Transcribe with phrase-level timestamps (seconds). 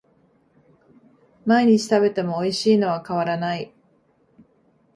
[1.45, 3.71] 毎日食べてもおいしいのは変わらない